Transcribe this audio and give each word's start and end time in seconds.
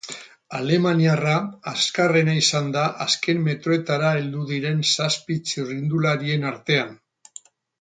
Alemaniarra 0.59 1.33
azkarrena 1.71 2.35
izan 2.39 2.71
da 2.77 2.85
azken 3.05 3.45
metroetara 3.49 4.09
heldu 4.21 4.47
diren 4.55 4.83
zazpi 4.95 5.41
txirrindularien 5.51 6.53
artean. 6.55 6.99